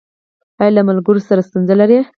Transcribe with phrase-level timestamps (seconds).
[0.59, 1.99] ایا له ملګرو سره ستونزې لرئ؟